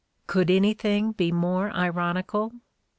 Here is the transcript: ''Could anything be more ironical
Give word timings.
''Could 0.25 0.49
anything 0.49 1.11
be 1.11 1.31
more 1.31 1.69
ironical 1.75 2.53